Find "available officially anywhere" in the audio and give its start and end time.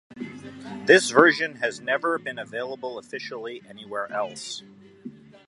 2.39-4.11